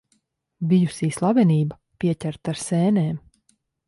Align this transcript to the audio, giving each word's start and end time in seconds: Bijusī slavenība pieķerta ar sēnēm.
Bijusī 0.69 1.09
slavenība 1.17 1.77
pieķerta 2.05 2.55
ar 2.55 2.61
sēnēm. 2.63 3.21